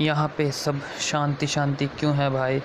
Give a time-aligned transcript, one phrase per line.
[0.00, 2.62] यहाँ पे सब शांति शांति क्यों है भाई।